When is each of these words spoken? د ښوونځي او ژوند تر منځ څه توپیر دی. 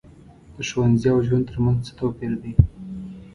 د 0.55 0.57
ښوونځي 0.69 1.07
او 1.13 1.19
ژوند 1.27 1.45
تر 1.49 1.57
منځ 1.65 1.79
څه 1.85 1.91
توپیر 1.99 2.33
دی. 2.41 2.51